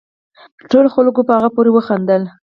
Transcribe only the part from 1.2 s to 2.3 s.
په هغه پورې وخاندل